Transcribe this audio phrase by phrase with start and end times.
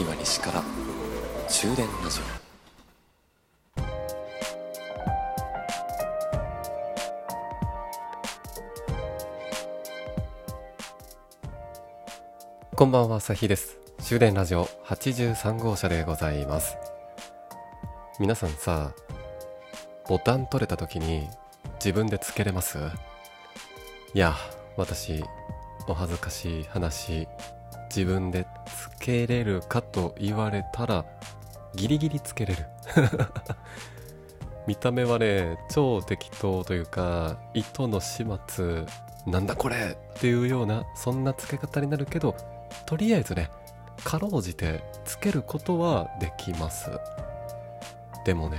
[0.00, 0.62] 今西から
[1.48, 2.22] 終電ラジオ
[12.76, 13.76] こんばんは、さひです。
[13.98, 16.76] 終電ラジオ83号車でございます。
[18.20, 18.92] 皆さんさ、
[20.08, 21.28] ボタン取れた時に
[21.80, 22.78] 自分でつけれます？
[24.14, 24.36] いや、
[24.76, 25.24] 私、
[25.88, 27.26] お恥ずかしい話、
[27.90, 31.06] 自分でつけれるかと言われたら、
[31.74, 32.66] ギリギリつけれる。
[34.68, 38.84] 見た目はね、超適当というか、糸の始末、
[39.26, 42.34] なんだこれっていうような、そんな付け方になるけど、
[42.84, 43.50] とりあえずね、
[44.04, 46.90] かろうじてつけることはできます。
[48.26, 48.58] でもね、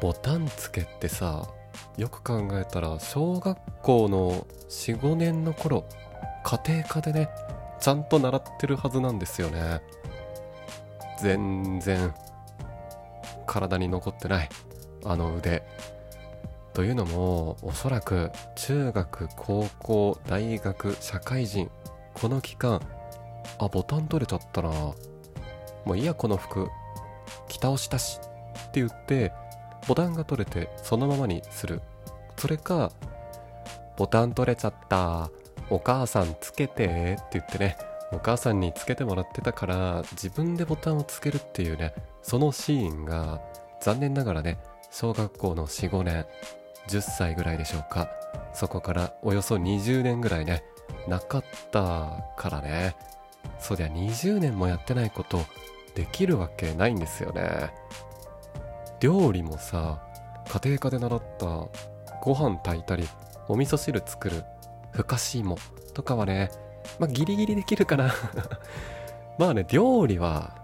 [0.00, 1.48] ボタン付けってさ、
[1.96, 5.84] よく考えたら、小学校の4、5年の頃、
[6.44, 7.28] 家庭科でね、
[7.80, 9.80] ちゃんと習ってるはずなんですよね。
[11.20, 12.14] 全然、
[13.46, 14.48] 体に残ってない。
[15.04, 15.62] あの腕。
[16.74, 21.70] というのも、おそらく中学、高校、大学、社会人、
[22.14, 22.80] この期間、
[23.58, 24.70] あ、ボタン取れちゃったな。
[24.70, 24.94] も
[25.94, 26.68] ういいや、この服。
[27.48, 28.20] 着倒したし。
[28.68, 29.32] って言って、
[29.86, 31.80] ボタンが取れてそのままにする。
[32.36, 32.92] それか、
[33.96, 35.30] ボタン取れちゃった。
[35.70, 37.76] お母さんつけてって言ってね、
[38.12, 43.40] お母さんにつけてもらってたから自分でボタンをつけるっていうね、そのシーンが
[43.80, 44.58] 残念ながらね、
[44.90, 46.26] 小学校の4、5年、
[46.88, 48.08] 10歳ぐらいでしょうか。
[48.54, 50.64] そこからおよそ20年ぐらいね、
[51.06, 52.96] なかったからね。
[53.58, 55.44] そりゃ20年もやってないこと
[55.94, 57.70] できるわけないんですよね。
[59.00, 60.02] 料理もさ、
[60.48, 61.46] 家庭科で習った
[62.22, 63.06] ご飯炊いたり、
[63.48, 64.44] お味噌汁作る
[64.98, 65.56] ふかし芋
[65.94, 66.50] とかはね、
[66.98, 68.12] まあ、ギリギリできるかな
[69.38, 70.56] まあね、料理は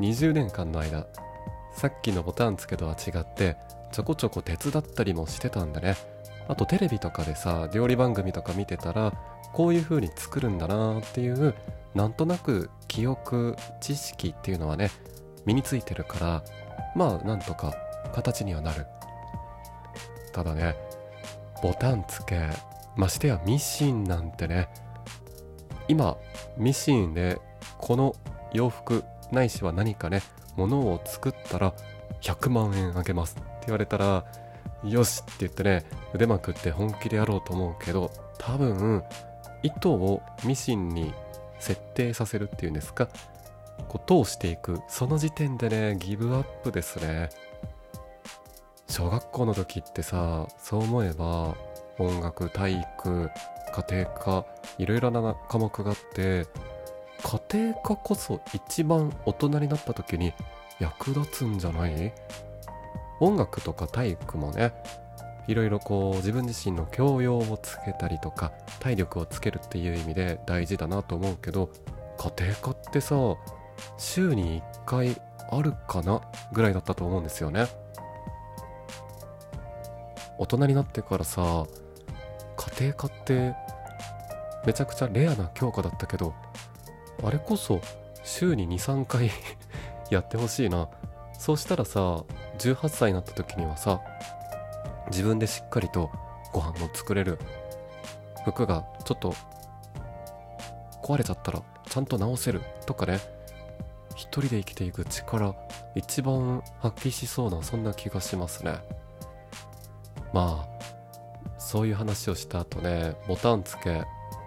[0.00, 1.06] 20年間の間、
[1.74, 3.58] さっきのボタン付けとは違って、
[3.92, 5.96] ちょこちょこ手伝ったりもしてたんでね。
[6.48, 9.12] あとテレビとかでさ、料理番組とか見てたら、
[9.52, 11.54] こういう風に作るんだなっていう、
[11.94, 14.90] なんとなく記憶、知識っていうのはね、
[15.44, 16.42] 身についてるから、
[16.96, 17.74] まあなんとか
[18.14, 18.86] 形にはなる。
[20.32, 20.74] ただね、
[21.62, 24.68] ボタン付けましてやミシンなんてね
[25.88, 26.16] 今
[26.56, 27.40] ミシンで
[27.78, 28.14] この
[28.52, 30.22] 洋服ないしは何かね
[30.56, 31.74] 物を作ったら
[32.20, 34.24] 100万円あげますって言われたら
[34.84, 35.84] よしって言ってね
[36.14, 39.02] 腕まくって本気でやろうと思うけど多分
[39.62, 41.12] 糸をミシンに
[41.58, 43.08] 設定させるっていうんですか
[43.88, 47.30] こう通していくその時点でねギブアップですね。
[48.88, 51.56] 小学校の時ってさそう思えば
[51.98, 53.30] 音楽体育
[53.72, 54.46] 家庭科
[54.78, 56.46] いろいろな科目があって
[57.22, 60.32] 家庭科こそ一番大人になった時に
[60.80, 62.12] 役立つんじゃない？
[63.20, 64.74] 音楽とか体育もね
[65.46, 71.70] いろいろこう自分自身の教養をつけたりとか体力をつけるっていう意味で大事だなと思うけど
[72.18, 73.16] 家庭科ってさ
[73.98, 76.22] 週に1回あるかな？
[76.52, 77.66] ぐらいだったと思うんですよね。
[80.38, 81.64] 大人になってからさ
[82.56, 83.54] 家庭科って
[84.66, 86.34] めちゃくちゃレアな教科だったけど
[87.22, 87.80] あれこそ
[88.22, 89.30] 週に23回
[90.10, 90.88] やってほしいな。
[91.38, 92.00] そうしたらさ
[92.58, 94.00] 18歳になった時にはさ
[95.08, 96.10] 自分でしっかりと
[96.52, 97.38] ご飯も作れる。
[98.44, 99.34] 服がちょっと
[101.02, 102.62] 壊れちゃったらちゃんと直せる。
[102.86, 103.20] とかね。
[104.14, 105.54] 一人で生きていく力
[105.94, 108.78] 一番発揮しそうなそんな気がしますね。
[110.32, 110.73] まあ
[111.64, 114.04] そういう話をした後ね、ボタンつけ、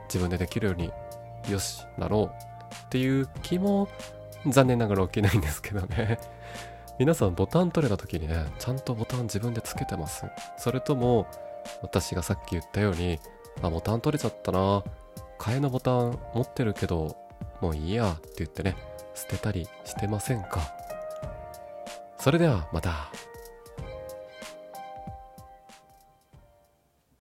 [0.07, 0.91] 自分でできるように、
[1.51, 3.89] よし、なろうっていう気も
[4.45, 6.19] 残念ながら起きないんですけどね。
[6.99, 10.25] 皆さんボタン取れた時にね、ちゃんとボタン自分でつけてます
[10.57, 11.25] それとも、
[11.81, 13.19] 私がさっき言ったように、
[13.63, 14.83] あ、ボタン取れちゃったな。
[15.39, 17.17] 替えのボタン持ってるけど、
[17.61, 18.75] もういいやって言ってね、
[19.15, 20.59] 捨てたりしてませんか？
[22.19, 23.09] それではまた。